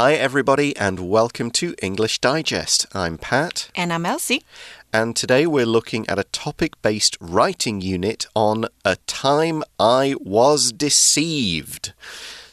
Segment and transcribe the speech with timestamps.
[0.00, 2.86] Hi, everybody, and welcome to English Digest.
[2.94, 3.68] I'm Pat.
[3.74, 4.44] And I'm Elsie.
[4.92, 10.70] And today we're looking at a topic based writing unit on a time I was
[10.70, 11.94] deceived.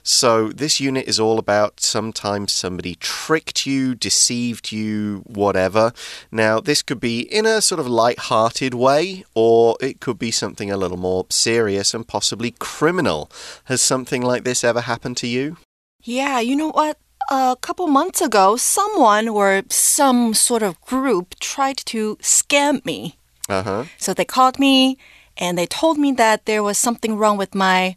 [0.02, 5.94] So, this unit is all about sometimes somebody tricked you, deceived you, whatever.
[6.32, 10.32] Now, this could be in a sort of light hearted way, or it could be
[10.32, 13.30] something a little more serious and possibly criminal.
[13.66, 15.58] Has something like this ever happened to you?
[16.02, 16.98] Yeah, you know what?
[17.30, 23.18] A couple months ago, someone or some sort of group tried to scam me.
[23.50, 23.84] Uh huh.
[23.98, 24.98] So they called me
[25.38, 27.96] and they told me that there was something wrong with my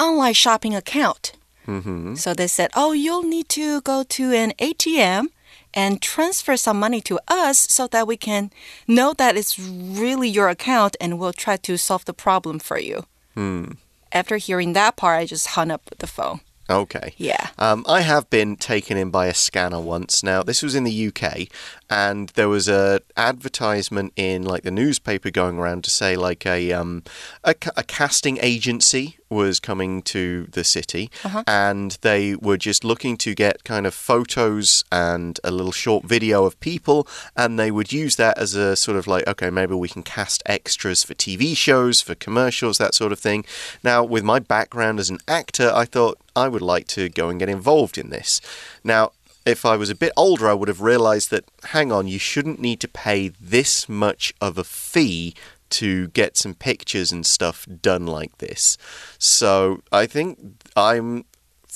[0.00, 1.32] online shopping account.
[1.66, 2.14] Mm hmm.
[2.14, 5.26] So they said, Oh, you'll need to go to an ATM
[5.74, 8.50] and transfer some money to us so that we can
[8.88, 13.04] know that it's really your account and we'll try to solve the problem for you.
[13.34, 13.72] Hmm.
[14.12, 16.40] After hearing that part, I just hung up the phone.
[16.70, 17.14] Okay.
[17.16, 17.48] Yeah.
[17.58, 20.22] Um, I have been taken in by a scanner once.
[20.22, 21.48] Now, this was in the UK,
[21.90, 26.72] and there was a advertisement in like the newspaper going around to say like a
[26.72, 27.02] um,
[27.42, 31.44] a, a casting agency was coming to the city, uh-huh.
[31.46, 36.44] and they were just looking to get kind of photos and a little short video
[36.44, 39.88] of people, and they would use that as a sort of like, okay, maybe we
[39.88, 43.44] can cast extras for TV shows, for commercials, that sort of thing.
[43.84, 47.38] Now, with my background as an actor, I thought I would like to go and
[47.38, 48.40] get involved in this.
[48.82, 49.12] Now,
[49.46, 52.60] if I was a bit older, I would have realized that, hang on, you shouldn't
[52.60, 55.34] need to pay this much of a fee
[55.70, 58.76] to get some pictures and stuff done like this.
[59.18, 61.24] So I think I'm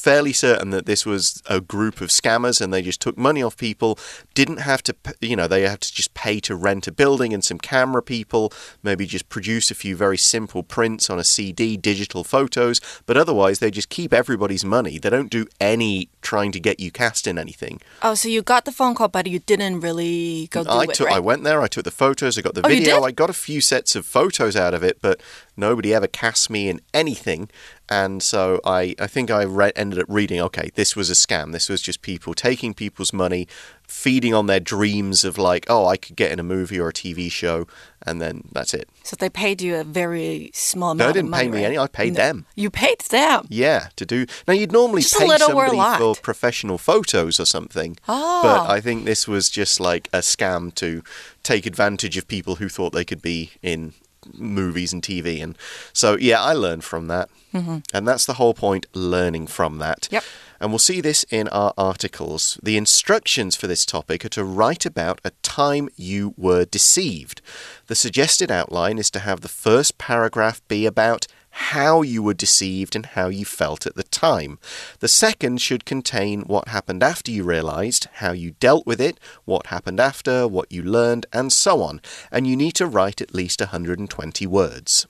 [0.05, 3.57] fairly certain that this was a group of scammers and they just took money off
[3.57, 3.99] people
[4.35, 7.43] didn't have to you know they had to just pay to rent a building and
[7.43, 12.23] some camera people maybe just produce a few very simple prints on a CD digital
[12.23, 16.79] photos but otherwise they just keep everybody's money they don't do any trying to get
[16.79, 20.49] you cast in anything Oh, so you got the phone call, but you didn't really
[20.51, 21.17] go do I it, took right?
[21.17, 23.03] I went there I took the photos I got the Oh, video?
[23.05, 25.23] I got a few sets of photos out of it but
[25.57, 27.49] nobody ever cast me in anything
[27.89, 31.53] and so I I think I re ended up reading okay this was a scam
[31.53, 33.47] this was just people taking people's money
[33.87, 36.93] feeding on their dreams of like oh I could get in a movie or a
[36.93, 37.67] TV show
[38.07, 41.31] and then that's it So they paid you a very small no amount they didn't
[41.31, 41.65] money, pay me right?
[41.67, 42.17] any I paid No.
[42.17, 43.47] them You paid them.
[43.51, 47.39] yeah to do now you'd normally Just pay little or a somebody for professional photos
[47.39, 48.41] or something Oh.
[48.43, 48.71] but ah.
[48.73, 51.03] I think this was just like a scam to
[51.43, 53.93] take advantage of people who thought they could be in
[54.33, 55.43] movies and TV.
[55.43, 55.57] And
[55.93, 57.29] so, yeah, I learned from that.
[57.53, 57.79] Mm-hmm.
[57.93, 60.09] And that's the whole point learning from that.
[60.11, 60.25] Yep.
[60.61, 62.59] And we'll see this in our articles.
[62.63, 67.43] The instructions for this topic are to write about a time you were deceived.
[67.87, 72.97] The suggested outline is to have the first paragraph be about how you were deceived
[72.97, 74.59] and how you felt at the time.
[74.99, 79.67] The second should contain what happened after you realized, how you dealt with it, what
[79.67, 82.01] happened after, what you learned, and so on.
[82.33, 85.07] And you need to write at least 120 words.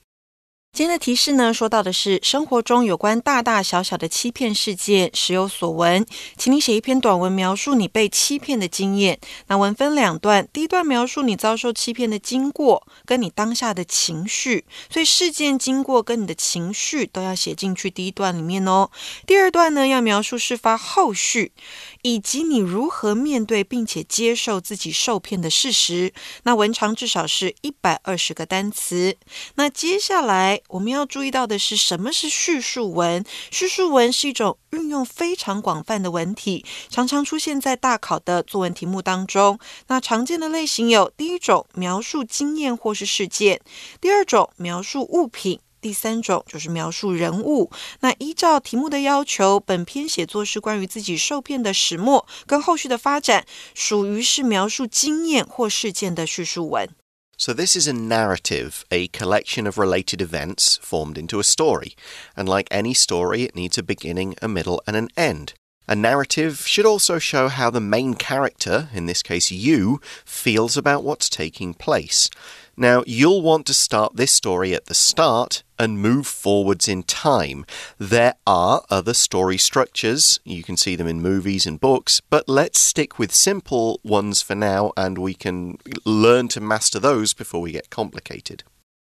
[0.75, 6.05] 今天的提示呢，说到的是生活中有关大大小小的欺骗事件，时有所闻。
[6.35, 9.17] 请你写一篇短文描述你被欺骗的经验。
[9.47, 14.65] 那文分两段，第一段描述你遭受欺骗的经过，跟你当下的情绪。
[14.89, 18.91] 所以事件经过跟你的情绪都要写进去第一段里面哦。
[19.25, 21.53] 第二段呢，要描述事发后续，
[22.01, 26.11] 以及你如何面对并且接受自己受骗的事实。
[26.43, 29.15] 那文长至少是一百二十个单词。
[29.55, 33.23] 那接下来我们要注意到的是，什么是叙述文？
[33.51, 39.59] 叙述文是一种运用非常广泛的文体，常常出现在大考的作文题目当中。
[39.87, 43.59] 那常见的类型有：第一种描述经验或是事件；
[44.01, 45.59] 第二种描述物品。
[45.81, 47.69] 第三种就是描述人物。
[47.99, 53.45] 那依照题目的要求，本篇写作是关于自己受骗的始末跟后续的发展，
[53.75, 56.89] 属于是描述经验或事件的叙述文。
[57.37, 61.95] So, this is a narrative, a collection of related events formed into a story.
[62.37, 65.53] And like any story, it needs a beginning, a middle, and an end.
[65.87, 71.03] A narrative should also show how the main character, in this case you, feels about
[71.03, 72.29] what's taking place.
[72.77, 77.64] Now, you'll want to start this story at the start and move forwards in time.
[77.98, 80.38] There are other story structures.
[80.44, 84.54] You can see them in movies and books, but let's stick with simple ones for
[84.54, 88.60] now and we can learn to master those before we get complicated.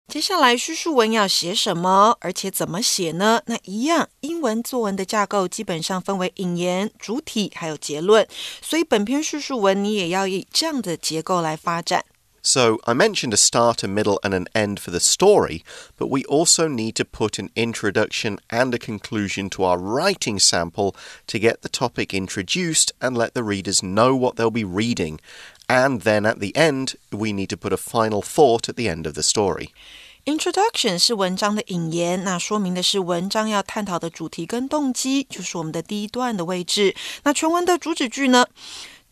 [0.08, 3.40] 接下来叙述文要写什么，而且怎么写呢？
[3.46, 8.26] 那一样，英文作文的架构基本上分为引言、主体还有结论，
[8.60, 12.04] 所以本篇叙述文你也要以这样的结构来发展。
[12.46, 15.62] So I mentioned a start, a middle, and an end for the story,
[15.96, 20.96] but we also need to put an introduction and a conclusion to our writing sample
[21.28, 25.20] to get the topic introduced and let the readers know what they'll be reading.
[25.68, 29.06] And then at the end, we need to put a final thought at the end
[29.06, 29.68] of the story.
[30.24, 36.94] Introduction 是文章的引言，那说明的是文章要探讨的主题跟动机，就是我们的第一段的位置。
[37.22, 38.46] 那全文的主旨句呢？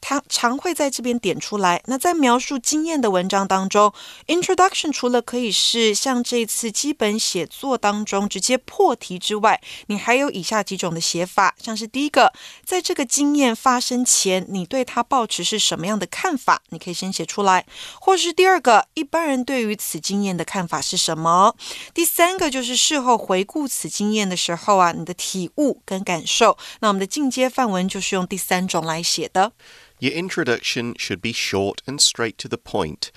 [0.02, 1.82] 他常会在这边点出来。
[1.86, 3.92] 那在描述经验的文章当中
[4.28, 12.32] ，introduction 除了可以是像这次基本写作当中直接破题之外，你还有以下几种的写法，像是第一个，
[12.64, 17.64] 在这个经验发生前，你对它抱持是什么样的看法，你可以先写出来；
[18.00, 21.56] 或是第二个，一般人对于此经验的看法是什么；
[21.94, 26.58] 第三个就是事后回顾此经验的时候啊，你的体悟跟感受。
[26.82, 29.52] 那我们的进阶范文就是用第三种来写的。
[30.00, 33.12] Your introduction should be short and straight to the point.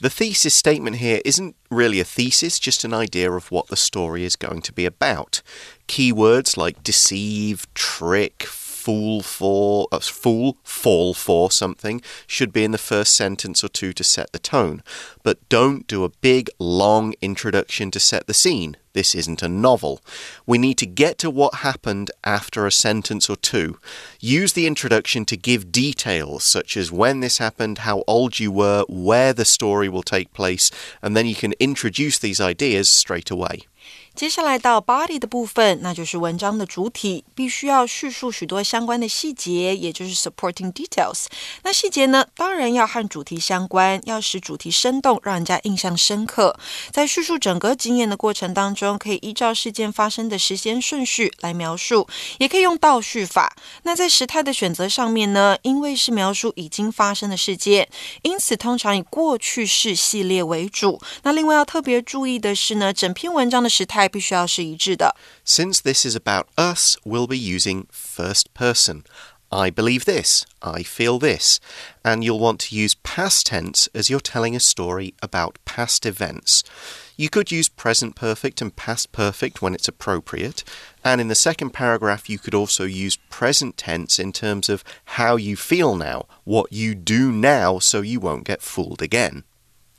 [0.00, 4.24] The thesis statement here isn't really a thesis, just an idea of what the story
[4.24, 5.42] is going to be about.
[5.86, 8.42] Keywords like deceive, trick,
[8.82, 13.92] fool for uh, fool fall for something should be in the first sentence or two
[13.92, 14.82] to set the tone.
[15.22, 18.76] But don't do a big long introduction to set the scene.
[18.92, 20.02] This isn't a novel.
[20.46, 23.78] We need to get to what happened after a sentence or two.
[24.20, 28.84] Use the introduction to give details such as when this happened how old you were
[28.88, 30.70] where the story will take place
[31.00, 33.62] and then you can introduce these ideas straight away
[34.14, 41.24] 接下来到 body 的部分，那就是文章的主体，必须要叙述许多相关的细节，也就是 supporting details。
[41.62, 46.56] 那细节呢，当然要和主题相关，要使主题生动，让人家印象深刻。
[46.90, 52.06] 在叙述整个经验的过程当中，可以依照事件发生的时间顺序来描述，
[52.38, 53.56] 也可以用倒叙法。
[53.84, 57.88] 那在时态的选择上面呢，因为是描述已经发生的事件，
[58.20, 61.00] 因此通常以过去式系列为主。
[61.22, 64.01] 那另外要特别注意的是呢，整篇文章的时态。
[65.44, 69.04] Since this is about us, we'll be using first person.
[69.52, 71.60] I believe this, I feel this.
[72.02, 76.64] And you'll want to use past tense as you're telling a story about past events.
[77.18, 80.64] You could use present perfect and past perfect when it's appropriate.
[81.04, 85.36] And in the second paragraph, you could also use present tense in terms of how
[85.36, 89.44] you feel now, what you do now, so you won't get fooled again.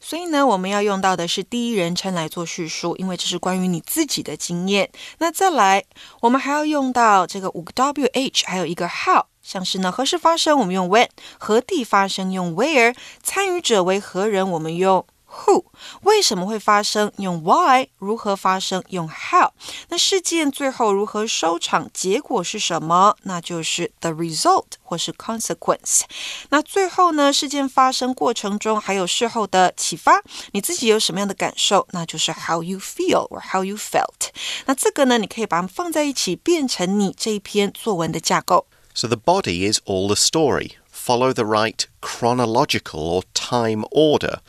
[0.06, 4.92] 所以呢，我们要用到的是第一人称来做叙述，因为这是关于你自己的经验。
[5.20, 5.86] 那再来，
[6.20, 11.08] 我们还要用到这个五个 W H，还有一个 How，像是呢何时发生，我们用 When；
[11.40, 15.06] 何地发生，用 Where；参与者为何人，我们用。
[15.34, 15.66] Who
[16.04, 17.12] 为什么会发生？
[17.18, 18.84] 用 Why 如何发生？
[18.90, 19.52] 用 How
[19.90, 21.90] 那事件最后如何收场？
[21.94, 23.16] 结果是什么？
[23.24, 26.02] 那就是 the result 或是 consequence。
[26.50, 27.34] 那最后呢？
[27.34, 30.22] 事件发生过程中还有事后的启发，
[30.52, 31.88] 你自己有什么样的感受？
[31.92, 34.30] 那就是 how you feel or how you felt。
[34.66, 38.68] 那这个呢，你可以把它们放在一起，变成你这一篇作文的架构。
[38.94, 40.74] So the body is all the story.
[41.04, 44.40] Follow the right chronological or time order.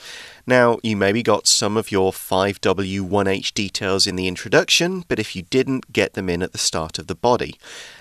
[0.46, 5.42] Now, you maybe got some of your 5W1H details in the introduction, but if you
[5.42, 7.58] didn't, get them in at the start of the body.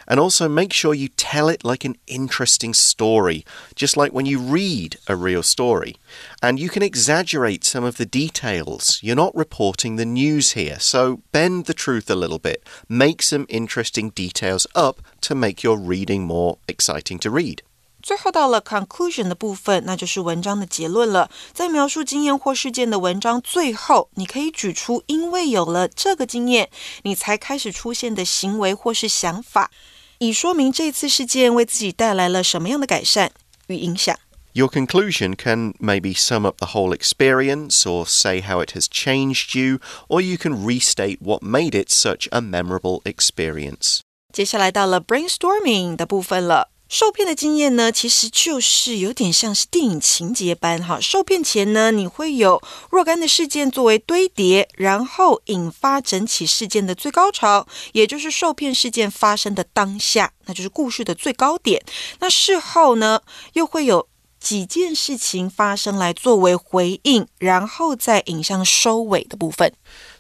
[0.07, 4.38] And also make sure you tell it like an interesting story, just like when you
[4.38, 5.95] read a real story.
[6.44, 9.00] And you can exaggerate some of the details.
[9.01, 12.63] You're not reporting the news here, so bend the truth a little bit.
[12.88, 17.63] Make some interesting details up to make your reading more exciting to read.
[18.02, 21.28] 最后到了 conclusion 的部分，那就是文章的结论了。
[21.52, 26.71] 在描述经验或事件的文章最后，你可以举出因为有了这个经验，
[27.02, 29.71] 你才开始出现的行为或是想法，
[30.18, 33.33] 以说明这次事件为自己带来了什么样的改善
[33.66, 34.16] 与影响。
[34.52, 39.78] Your conclusion can maybe sum up the whole experience or say how it has changed you,
[40.09, 44.00] or you can restate what made it such a memorable experience.
[44.33, 46.71] 接下来到了 brainstorming 的部分了。
[46.93, 51.00] 受骗的经验呢，其实就是有点像是电影情节般哈。
[51.01, 61.83] 受骗前呢，你会有若干的事件作为堆叠，然后引发整起事件的最高潮，也就是受骗事件发生的当下，那就是故事的最高点。
[62.19, 63.21] 那事后呢，
[63.53, 64.07] 又会有。
[64.39, 69.71] 几件事情发生来作为回应，然后再引向收尾的部分。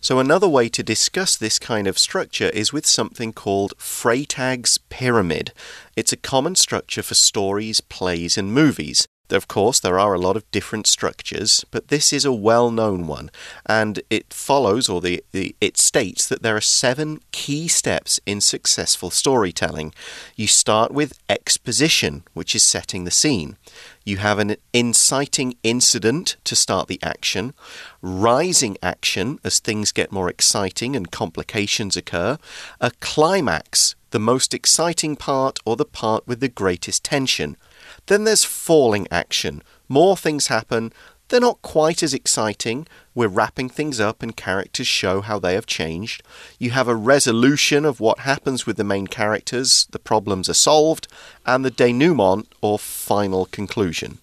[0.03, 5.53] So another way to discuss this kind of structure is with something called Freytag's pyramid.
[5.95, 9.07] It's a common structure for stories, plays, and movies.
[9.33, 13.07] Of course, there are a lot of different structures, but this is a well known
[13.07, 13.31] one,
[13.65, 18.41] and it follows, or the, the, it states that there are seven key steps in
[18.41, 19.93] successful storytelling.
[20.35, 23.57] You start with exposition, which is setting the scene.
[24.05, 27.53] You have an inciting incident to start the action,
[28.01, 32.37] rising action as things get more exciting and complications occur,
[32.79, 37.57] a climax, the most exciting part or the part with the greatest tension.
[38.06, 39.62] Then there's falling action.
[39.88, 40.92] More things happen.
[41.28, 42.86] They're not quite as exciting.
[43.14, 46.22] We're wrapping things up and characters show how they have changed.
[46.58, 51.06] You have a resolution of what happens with the main characters, the problems are solved,
[51.44, 54.20] and the denouement or final conclusion.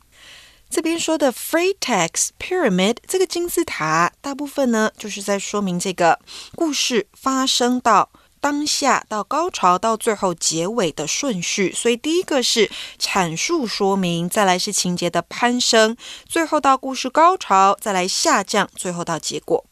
[0.68, 6.20] 这边说的 Freytag's Pyramid 这个金字塔，大部分呢就是在说明这个
[6.56, 8.10] 故事发生到
[8.41, 19.65] 当下到高潮到最后结尾的顺序，所以第一个是阐述说明，再来是情节的攀升，最后到故事高潮，再来下降，最后到结果。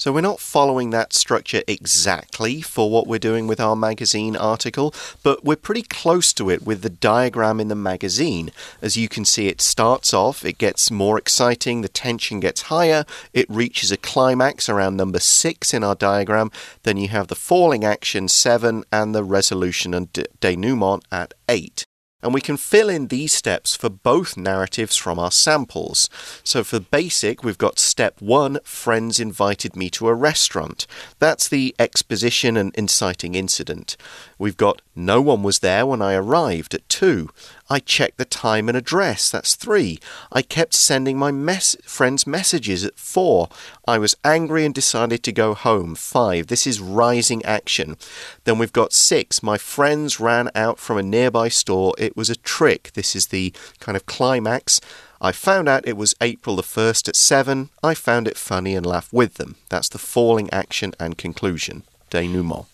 [0.00, 4.94] So we're not following that structure exactly for what we're doing with our magazine article,
[5.22, 8.50] but we're pretty close to it with the diagram in the magazine.
[8.80, 13.04] As you can see, it starts off, it gets more exciting, the tension gets higher,
[13.34, 16.50] it reaches a climax around number six in our diagram.
[16.84, 21.84] Then you have the falling action seven and the resolution and denouement at eight.
[22.22, 26.08] And we can fill in these steps for both narratives from our samples.
[26.44, 30.86] So for basic, we've got step one friends invited me to a restaurant.
[31.18, 33.96] That's the exposition and inciting incident.
[34.40, 37.28] We've got no one was there when I arrived at two.
[37.68, 39.30] I checked the time and address.
[39.30, 39.98] That's three.
[40.32, 43.50] I kept sending my mes friends messages at four.
[43.86, 45.94] I was angry and decided to go home.
[45.94, 46.46] Five.
[46.46, 47.98] This is rising action.
[48.44, 49.42] Then we've got six.
[49.42, 51.92] My friends ran out from a nearby store.
[51.98, 52.92] It was a trick.
[52.94, 54.80] This is the kind of climax.
[55.20, 57.68] I found out it was April the 1st at 7.
[57.82, 59.56] I found it funny and laughed with them.
[59.68, 61.82] That's the falling action and conclusion.
[62.08, 62.64] Denouement.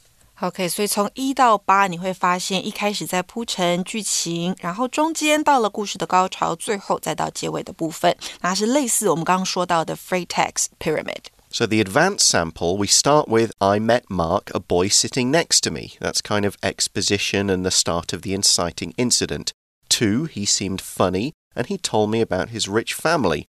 [0.42, 15.30] OK，所以从一到八，你会发现一开始在铺陈剧情，然后中间到了故事的高潮，最后再到结尾的部分，那是类似我们刚刚说到的 Freytag's Pyramid。So the advanced sample, we start with I met Mark, a boy sitting
[15.30, 15.92] next to me.
[16.00, 19.52] That's kind of exposition and the start of the inciting incident.
[19.90, 23.46] Two, he seemed funny and he told me about his rich family.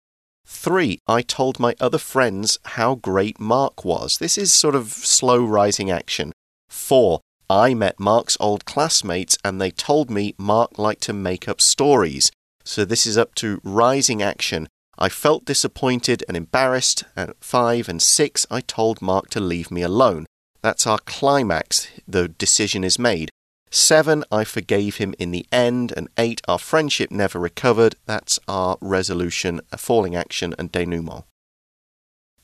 [0.45, 4.19] Three, I told my other friends how great Mark was.
[4.19, 6.33] This is sort of slow rising action.
[6.76, 11.62] Four, I met Mark's old classmates and they told me Mark liked to make up
[11.62, 12.32] stories.
[12.64, 14.68] So this is up to rising action.
[15.00, 17.06] I felt disappointed and embarrassed.
[17.16, 20.28] At five and six, I told Mark to leave me alone.
[20.62, 21.88] That's our climax.
[22.08, 23.30] The decision is made.
[23.72, 25.92] Seven, I forgave him in the end.
[25.96, 27.96] And eight, our friendship never recovered.
[28.06, 31.24] That's our resolution, a falling action, and denouement.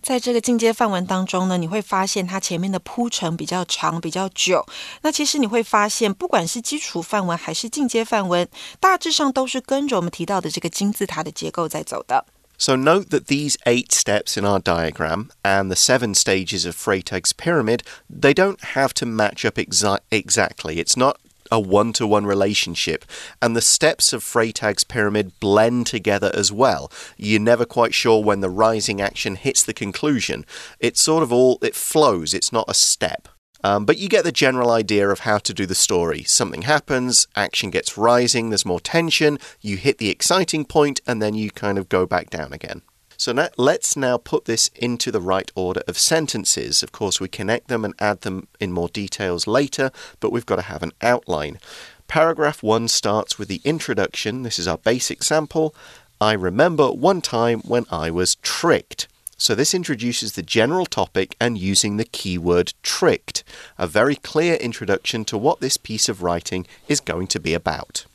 [0.02, 4.66] 在这个进阶范文当中呢，你会发现它前面的铺陈比较长、比较久。
[5.02, 8.48] 那其实你会发现，不管是基础范文还是进阶范文，
[8.80, 12.26] 大致上都是跟着我们提到的这个金字塔的结构在走的。
[12.58, 17.80] So note that these eight steps in our diagram and the seven stages of Freytag's pyramid,
[18.08, 20.76] they don't have to match up exa exactly.
[20.76, 21.16] It's not
[21.52, 23.06] a one to one relationship.
[23.42, 26.92] And the steps of Freytag's pyramid blend together as well.
[27.18, 30.46] You're never quite sure when the rising action hits the conclusion.
[30.80, 33.28] It's sort of all, it flows, it's not a step.
[33.64, 36.24] Um, but you get the general idea of how to do the story.
[36.24, 41.36] Something happens, action gets rising, there's more tension, you hit the exciting point, and then
[41.36, 42.82] you kind of go back down again.
[43.22, 46.82] So now, let's now put this into the right order of sentences.
[46.82, 50.56] Of course, we connect them and add them in more details later, but we've got
[50.56, 51.60] to have an outline.
[52.08, 54.42] Paragraph 1 starts with the introduction.
[54.42, 55.76] This is our basic sample.
[56.20, 59.08] I remember one time when I was tricked.
[59.38, 63.44] So, this introduces the general topic and using the keyword tricked.
[63.78, 68.08] A very clear introduction to what this piece of writing is going to be about.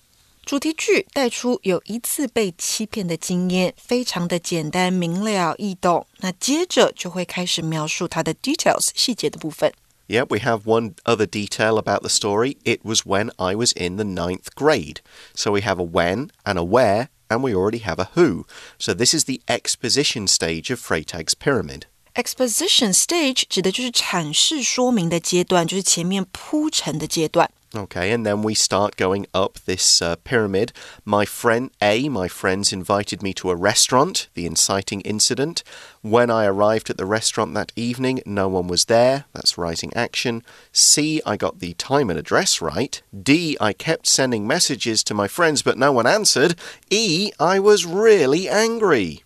[0.46, 6.06] 主题句带出有一次被欺骗的经验，非常的简单明了易懂。
[6.18, 9.72] 那接着就会开始描述它的 details 细节的部分。
[10.08, 12.58] Yeah, we have one other detail about the story.
[12.66, 14.98] It was when I was in the ninth grade.
[15.34, 18.46] So we have a when and a where, and we already have a who.
[18.78, 21.84] So this is the exposition stage of Freytag's pyramid.
[22.16, 27.50] Exposition stage 指的就是阐释说明的阶段，就是前面铺陈的阶段。
[27.75, 30.73] Okay, and then we start going up this uh, pyramid.
[31.05, 35.65] My friend A, my friends invited me to a restaurant, the inciting incident.
[36.01, 39.25] When I arrived at the restaurant that evening, no one was there.
[39.33, 40.45] That's rising action.
[40.71, 43.03] C, I got the time and address right.
[43.21, 46.55] D, I kept sending messages to my friends, but no one answered.
[46.89, 49.23] E, I was really angry.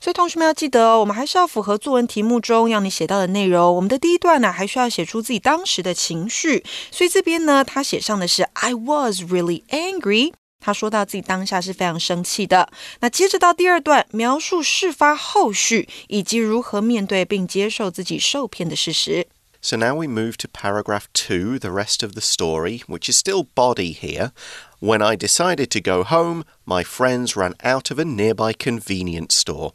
[0.00, 3.74] 所以同学们要记得哦，我们还是要符合作文题目中要你写到的内容。
[3.74, 6.64] 我们的第一段呢，还需要写出自己当时的情绪。
[6.90, 10.32] 所以这边呢，他写上的是 I was really angry。
[10.60, 12.70] 他说到自己当下是非常生气的。
[13.00, 19.26] 那接着到第二段，描述事发后续以及如何面对并接受自己受骗的事实。
[19.60, 23.94] So now we move to paragraph two, the rest of the story, which is still body
[23.94, 24.32] here.
[24.78, 29.72] When I decided to go home, my friends ran out of a nearby convenience store.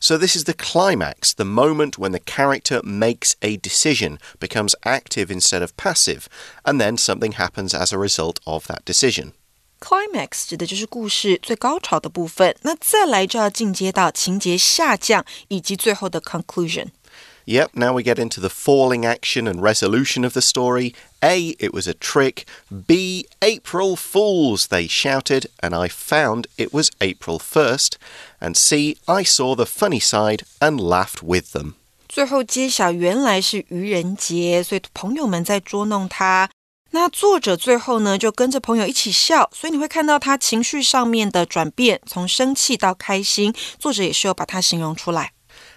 [0.00, 5.26] So, this is the climax, the moment when the character makes a decision, becomes active
[5.30, 6.28] instead of passive,
[6.64, 9.32] and then something happens as a result of that decision.
[9.80, 20.94] Climax 指的就是故事最高潮的部分，那再来就要进阶到情节下降以及最后的 conclusion。Yep, now we get into the falling action and resolution of the story.
[21.20, 22.44] A, it was a trick.
[22.70, 27.96] B, April Fools, they shouted, and I found it was April 1st.
[28.40, 31.74] And C, I saw the funny side and laughed with them.
[32.08, 36.50] 最后揭晓，原来是愚人节，所以朋友们在捉弄他。
[36.90, 43.54] 那作者最后呢，就跟着朋友一起笑，所以你会看到他情绪上面的转变，从生气到开心。
[43.78, 45.32] 作者也是有把它形容出来。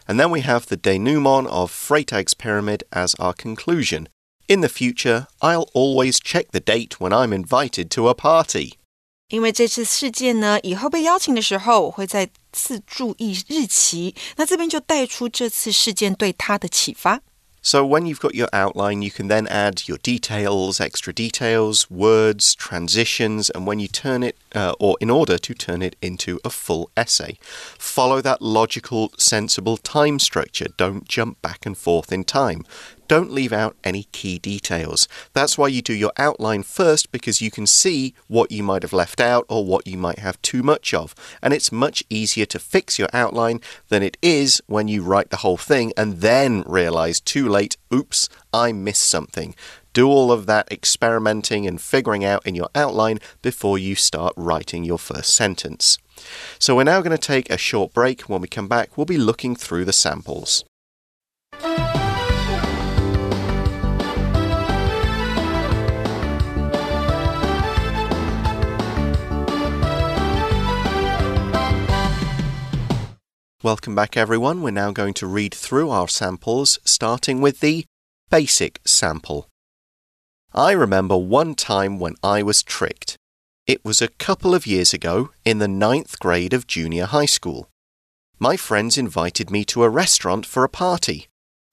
[0.08, 4.08] and then we have the denouement of Freytag's pyramid as our conclusion.
[4.50, 8.74] In the future, I'll always check the date when I'm invited to a party.
[9.30, 14.14] 因为这次事件呢，以后被邀请的时候，我会再次注意日期。
[14.38, 17.22] 那这边就带出这次事件对他的启发。
[17.66, 23.50] so when you've got your outline, you can then add your details, extra details, words, transitions,
[23.50, 26.92] and when you turn it, uh, or in order to turn it into a full
[26.96, 27.40] essay,
[27.80, 30.68] follow that logical, sensible time structure.
[30.78, 32.66] Don't jump back and forth in time.
[33.11, 35.09] Don't leave out any key details.
[35.33, 38.93] That's why you do your outline first because you can see what you might have
[38.93, 41.13] left out or what you might have too much of.
[41.43, 45.39] And it's much easier to fix your outline than it is when you write the
[45.39, 49.57] whole thing and then realize too late, oops, I missed something.
[49.93, 54.85] Do all of that experimenting and figuring out in your outline before you start writing
[54.85, 55.99] your first sentence.
[56.61, 58.29] So, we're now going to take a short break.
[58.29, 60.65] When we come back, we'll be looking through the samples.
[73.63, 74.63] Welcome back, everyone.
[74.63, 77.85] We're now going to read through our samples, starting with the
[78.31, 79.49] basic sample.
[80.55, 83.19] I remember one time when I was tricked.
[83.67, 87.69] It was a couple of years ago in the ninth grade of junior high school.
[88.39, 91.27] My friends invited me to a restaurant for a party.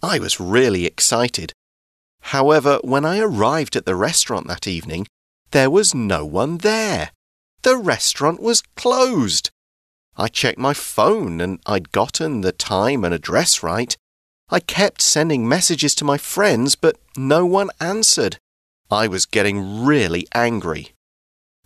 [0.03, 1.53] I was really excited.
[2.19, 5.07] However, when I arrived at the restaurant that evening,
[5.51, 7.11] there was no one there.
[7.61, 9.51] The restaurant was closed.
[10.17, 13.95] I checked my phone and I'd gotten the time and address right.
[14.49, 18.37] I kept sending messages to my friends, but no one answered.
[18.89, 20.93] I was getting really angry.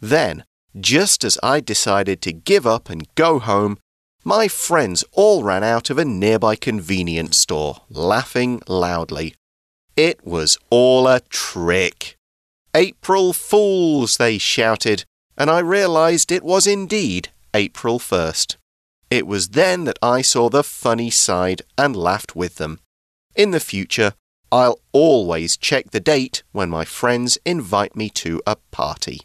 [0.01, 0.43] Then,
[0.79, 3.77] just as I decided to give up and go home,
[4.23, 9.35] my friends all ran out of a nearby convenience store, laughing loudly.
[9.95, 12.17] It was all a trick.
[12.75, 15.05] April Fools, they shouted,
[15.37, 18.57] and I realized it was indeed April 1st.
[19.09, 22.79] It was then that I saw the funny side and laughed with them.
[23.35, 24.13] In the future,
[24.51, 29.21] I'll always check the date when my friends invite me to a party.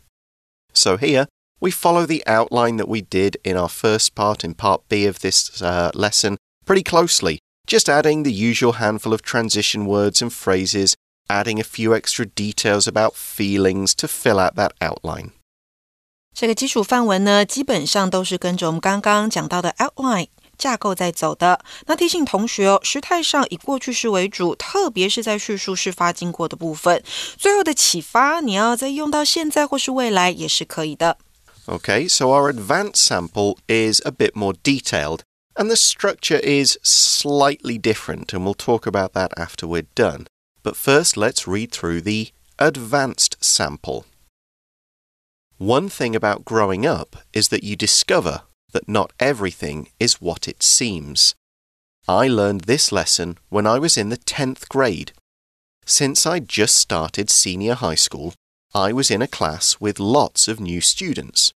[0.73, 1.27] So here,
[1.61, 5.21] we follow the outline that we did in our first part, in part B of
[5.21, 10.95] this uh, lesson, pretty closely, just adding the usual handful of transition words and phrases,
[11.29, 15.33] adding a few extra details about feelings to fill out that outline.
[16.36, 21.60] 这个基础范文呢，基本上都是跟着我们刚刚讲到的 outline 架构在走的。
[21.88, 27.04] 那提醒同学哦，时态上以过去式为主，特别是在叙述事发经过的部分。
[27.38, 31.18] 最后的启发，你要再用到现在或是未来也是可以的。
[31.68, 35.20] Okay, so our advanced sample is a bit more detailed,
[35.56, 40.26] and the structure is slightly different, and we'll talk about that after we're done.
[40.64, 44.06] But first, let's read through the advanced sample.
[45.59, 48.43] One thing about growing up is that you discover
[48.73, 51.35] that not everything is what it seems.
[52.07, 55.13] I learned this lesson when I was in the 10th grade.
[55.87, 58.35] Since I'd just started senior high school,
[58.75, 61.55] I was in a class with lots of new students.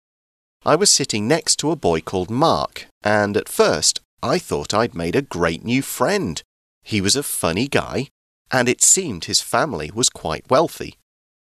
[0.64, 4.94] I was sitting next to a boy called Mark, and at first I thought I'd
[4.94, 6.40] made a great new friend.
[6.84, 8.08] He was a funny guy,
[8.52, 10.94] and it seemed his family was quite wealthy.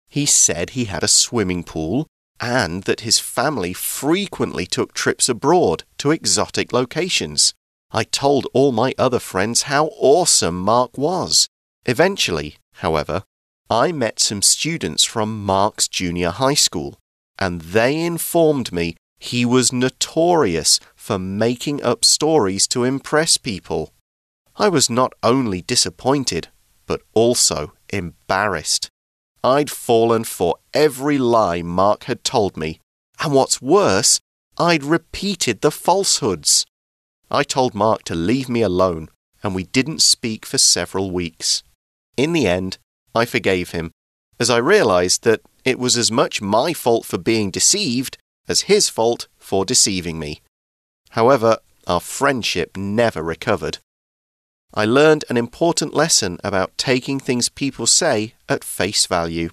[0.10, 2.08] He said he had a swimming pool
[2.40, 7.54] and that his family frequently took trips abroad to exotic locations.
[7.92, 11.48] I told all my other friends how awesome Mark was.
[11.86, 13.24] Eventually, however,
[13.70, 16.98] I met some students from Mark's junior high school,
[17.40, 23.94] and they informed me he was notorious for making up stories to impress people.
[24.56, 26.50] I was not only disappointed,
[26.86, 28.90] but also embarrassed.
[29.48, 32.82] I'd fallen for every lie Mark had told me,
[33.22, 34.20] and what's worse,
[34.58, 36.66] I'd repeated the falsehoods.
[37.32, 39.08] I told Mark to leave me alone,
[39.42, 41.64] and we didn't speak for several weeks.
[42.18, 42.78] In the end,
[43.16, 43.92] I forgave him,
[44.38, 48.18] as I realized that it was as much my fault for being deceived
[48.50, 50.42] as his fault for deceiving me.
[51.12, 53.78] However, our friendship never recovered.
[54.74, 59.50] I learned an important lesson about taking things people say at face value.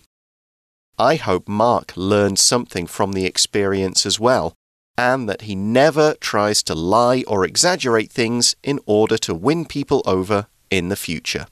[0.99, 4.55] I hope Mark learned something from the experience as well,
[4.97, 10.03] and that he never tries to lie or exaggerate things in order to win people
[10.05, 11.47] over in the future.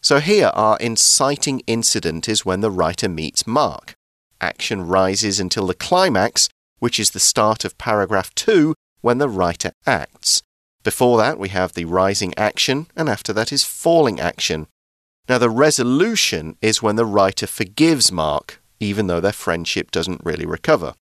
[0.00, 3.94] So here our inciting incident is when the writer meets Mark.
[4.40, 6.48] Action rises until the climax,
[6.78, 10.42] which is the start of paragraph 2 when the writer acts.
[10.86, 14.68] Before that, we have the rising action, and after that is falling action.
[15.28, 20.46] Now, the resolution is when the writer forgives Mark, even though their friendship doesn't really
[20.46, 20.94] recover.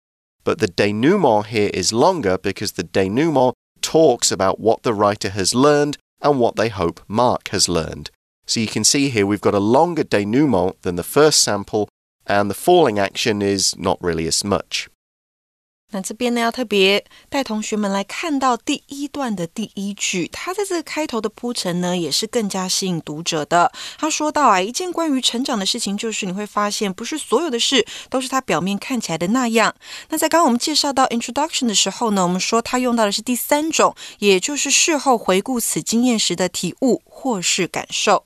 [0.43, 5.55] But the denouement here is longer because the denouement talks about what the writer has
[5.55, 8.11] learned and what they hope Mark has learned.
[8.47, 11.91] So you can see here we've got a longer denouement than the first sample,
[12.27, 14.89] and the falling action is not really as much.
[15.95, 23.71] 那这边呢，要特别带同学们来看到第一段的第一句，它在这个开头的铺陈呢，也是更加吸引读者的。
[23.97, 29.73] 他说到啊，一件关于成长的事情，就是你会发现，不是所有的事都是它表面看起来的那样。
[30.09, 38.25] 那在刚刚我们介绍到 introduction 的时候呢，我们说他用到的是第三种，也就是事后回顾此经验时的体悟或是感受。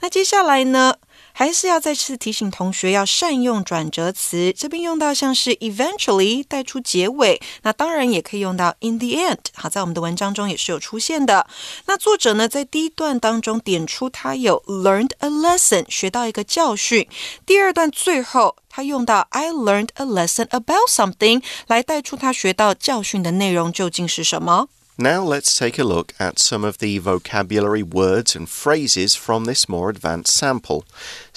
[0.00, 0.94] 那接下来呢？
[1.37, 9.39] 还是要再次提醒同学要善用转折词，这边用到像是 eventually 带出结尾，那当然也可以用到 in the end。
[9.53, 11.47] 好，在我们的文章中也是有出现的。
[11.87, 17.07] 那作者呢，在第一段当中点出他有 learned a lesson 学到一个教训，
[17.45, 24.69] 第二段最后他用到 I learned a lesson about something 来带出他学到教训的内容究竟是什么。
[24.95, 29.91] Now let's take a look at some of the vocabulary words and phrases from this more
[29.91, 30.83] advanced sample.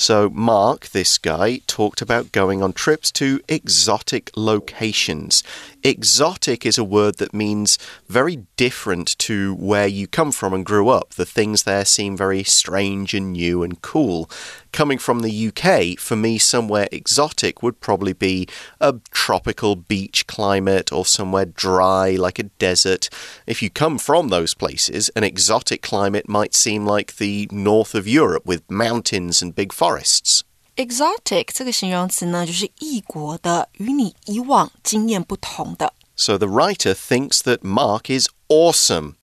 [0.01, 5.43] So, Mark, this guy, talked about going on trips to exotic locations.
[5.83, 10.89] Exotic is a word that means very different to where you come from and grew
[10.89, 11.11] up.
[11.11, 14.27] The things there seem very strange and new and cool.
[14.71, 18.47] Coming from the UK, for me, somewhere exotic would probably be
[18.79, 23.07] a tropical beach climate or somewhere dry like a desert.
[23.45, 28.07] If you come from those places, an exotic climate might seem like the north of
[28.07, 30.42] Europe with mountains and big forests.
[30.76, 35.94] Exotic 这个形容词呢，就是异国的，与你以往经验不同的。
[36.14, 39.14] So the writer thinks that Mark is awesome.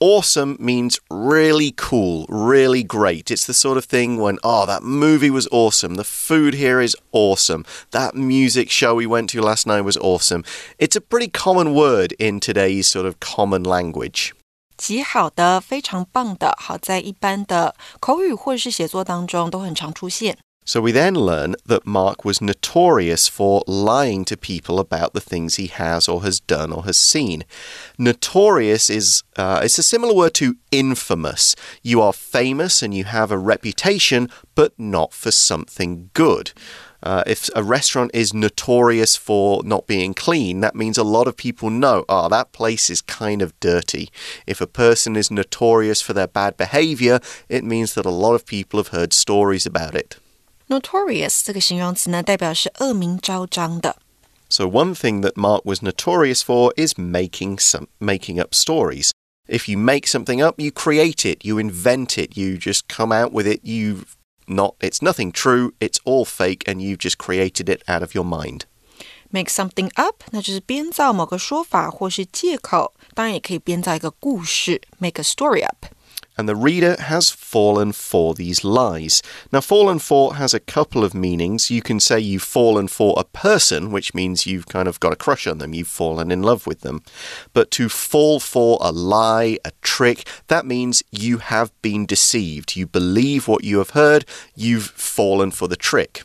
[0.00, 3.32] Awesome means really cool, really great.
[3.32, 5.96] It's the sort of thing when, oh, that movie was awesome.
[5.96, 7.64] The food here is awesome.
[7.90, 10.44] That music show we went to last night was awesome.
[10.78, 14.34] It's a pretty common word in today's sort of common language.
[14.82, 20.38] 极好的，非常棒的，好在一般的口语或者是写作当中都很常出现。
[20.68, 25.68] so we then learn that Mark was notorious for lying to people about the things he
[25.68, 27.44] has or has done or has seen.
[27.96, 31.56] Notorious is uh, it's a similar word to infamous.
[31.82, 36.52] You are famous and you have a reputation, but not for something good.
[37.02, 41.36] Uh, if a restaurant is notorious for not being clean, that means a lot of
[41.36, 44.10] people know, oh, that place is kind of dirty.
[44.46, 48.44] If a person is notorious for their bad behavior, it means that a lot of
[48.44, 50.16] people have heard stories about it.
[50.68, 53.96] Notorious 这个形容词呢，代表是恶名昭彰的。
[54.50, 59.12] So one thing that Mark was notorious for is making some making up stories.
[59.46, 63.32] If you make something up, you create it, you invent it, you just come out
[63.32, 63.60] with it.
[63.62, 64.04] You
[64.46, 68.24] not it's nothing true, it's all fake, and you've just created it out of your
[68.24, 68.62] mind.
[69.30, 75.86] Make something up，那就是编造某个说法或是借口，当然也可以编造一个故事，make a story up。
[76.36, 79.22] and the reader has fallen for these lies.
[79.50, 81.68] Now, fallen for has a couple of meanings.
[81.70, 85.16] You can say you've fallen for a person, which means you've kind of got a
[85.16, 87.02] crush on them, you've fallen in love with them.
[87.52, 92.76] But to fall for a lie, a trick, that means you have been deceived.
[92.76, 96.22] You believe what you have heard, you've fallen for the trick.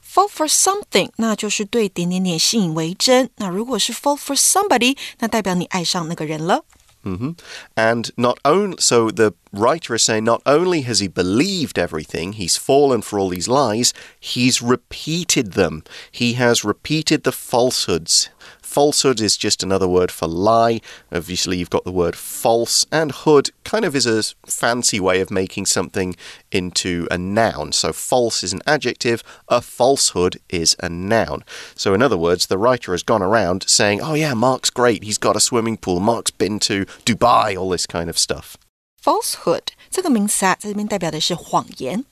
[0.00, 3.30] Fall for something，那就是对点点点信以为真。
[3.36, 6.64] 那如果是 fall for somebody，那代表你爱上那个人了。
[7.07, 7.39] Mm -hmm.
[7.75, 12.57] And not only, so the writer is saying not only has he believed everything, he's
[12.57, 15.83] fallen for all these lies, he's repeated them.
[16.11, 18.29] He has repeated the falsehoods
[18.66, 20.80] falsehood is just another word for lie.
[21.10, 25.30] Obviously, you've got the word false, and hood kind of is a fancy way of
[25.30, 26.16] making something
[26.50, 27.72] into a noun.
[27.72, 31.44] So, false is an adjective, a falsehood is a noun.
[31.74, 35.04] So, in other words, the writer has gone around saying, Oh, yeah, Mark's great.
[35.04, 36.00] He's got a swimming pool.
[36.00, 38.56] Mark's been to Dubai, all this kind of stuff.
[39.02, 42.04] Falsehood 这个名词啊，在这边代表的是谎言。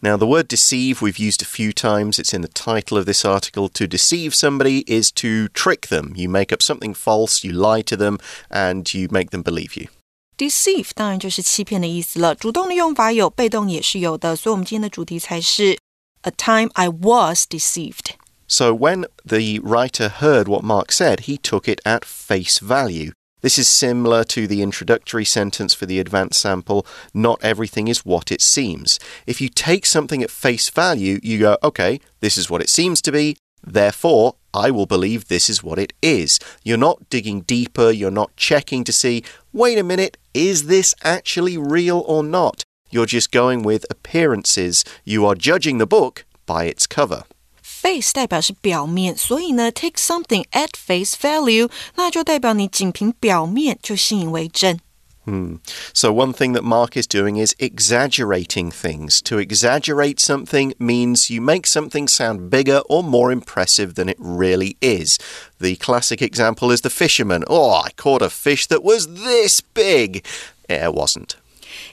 [0.00, 2.18] now, the word deceive we've used a few times.
[2.18, 3.68] It's in the title of this article.
[3.68, 6.12] To deceive somebody is to trick them.
[6.16, 8.18] You make up something false, you lie to them,
[8.50, 9.88] and you make them believe you.
[10.36, 12.34] Deceive 当然就是欺骗的意思了。
[12.34, 14.34] 主动的用法有，被动也是有的。
[14.34, 15.78] 所以，我们今天的主题才是
[16.22, 18.16] A time I was deceived.
[18.48, 23.12] So, when the writer heard what Mark said, he took it at face value.
[23.41, 28.31] This is similar to the introductory sentence for the advanced sample not everything is what
[28.31, 28.99] it seems.
[29.27, 32.99] If you take something at face value, you go, okay, this is what it seems
[33.03, 36.39] to be, therefore, I will believe this is what it is.
[36.63, 39.23] You're not digging deeper, you're not checking to see,
[39.53, 42.63] wait a minute, is this actually real or not?
[42.89, 44.83] You're just going with appearances.
[45.03, 47.23] You are judging the book by its cover
[47.86, 54.80] face 代表是表面，所以呢，take something at face value，那就代表你仅凭表面就信以为真。
[55.24, 55.60] Hmm.
[55.94, 59.20] So, one thing that Mark is doing is exaggerating things.
[59.26, 64.76] To exaggerate something means you make something sound bigger or more impressive than it really
[64.80, 65.18] is.
[65.60, 67.44] The classic example is the fisherman.
[67.46, 70.24] Oh, I caught a fish that was this big.
[70.68, 71.36] It wasn't.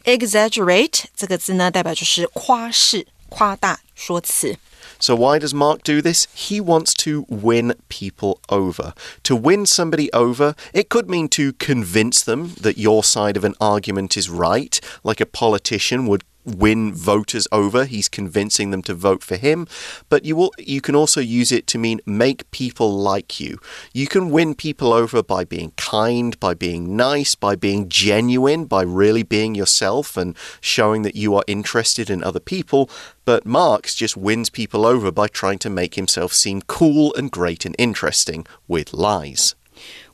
[0.05, 4.57] Exaggerate 这个字呢，代表就是夸饰、夸大、说辞。
[4.98, 6.26] so, why does Mark do this?
[6.35, 8.94] He wants to win people over.
[9.24, 13.54] To win somebody over, it could mean to convince them that your side of an
[13.61, 17.85] argument is right, like a politician would win voters over.
[17.85, 19.66] He's convincing them to vote for him.
[20.09, 23.59] But you will, you can also use it to mean make people like you.
[23.92, 28.83] You can win people over by being kind, by being nice, by being genuine, by
[28.83, 32.90] really being yourself and showing that you are interested in other people.
[33.24, 37.64] But Marx just wins people over by trying to make himself seem cool and great
[37.64, 39.54] and interesting with lies.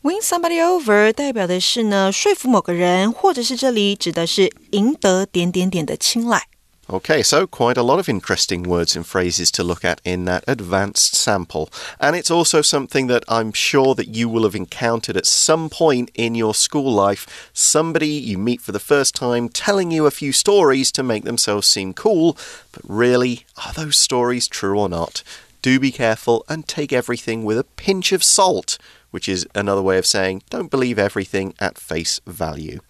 [0.01, 6.47] Win somebody over 代表的是呢说服某个人，或者是这里指的是赢得点点点的青睐。
[6.87, 11.15] Okay, so quite a lot of interesting words and phrases to look at in that advanced
[11.15, 11.69] sample.
[11.97, 16.11] And it's also something that I'm sure that you will have encountered at some point
[16.13, 17.49] in your school life.
[17.55, 21.67] Somebody you meet for the first time telling you a few stories to make themselves
[21.67, 22.37] seem cool,
[22.71, 25.23] but really, are those stories true or not?
[25.63, 28.77] Do be careful and take everything with a pinch of salt
[29.10, 32.80] which is another way of saying don't believe everything at face value.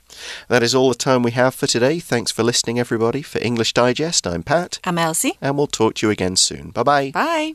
[0.48, 2.00] That is all the time we have for today.
[2.00, 3.22] Thanks for listening, everybody.
[3.22, 4.80] For English Digest, I'm Pat.
[4.85, 5.38] I'm Elsie.
[5.40, 6.70] And we'll talk to you again soon.
[6.70, 7.12] Bye-bye.
[7.12, 7.54] Bye.